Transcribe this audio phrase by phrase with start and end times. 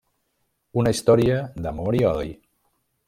[0.83, 2.33] Una història d'amor i odi.